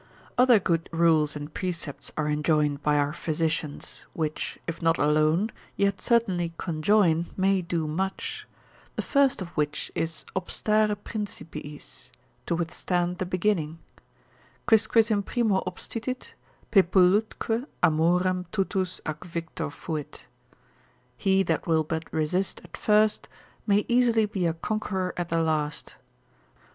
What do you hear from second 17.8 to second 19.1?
amorem tutus